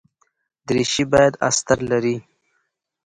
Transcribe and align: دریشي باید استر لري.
دریشي 0.67 1.03
باید 1.11 1.33
استر 1.47 1.79
لري. 1.91 2.17